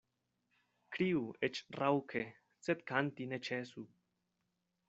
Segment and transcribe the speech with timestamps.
[0.95, 2.23] Kriu eĉ raŭke,
[2.69, 3.89] sed kanti ne ĉesu.